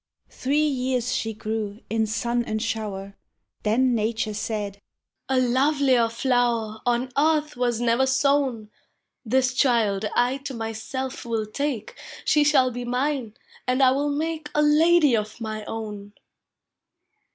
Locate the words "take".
11.45-11.93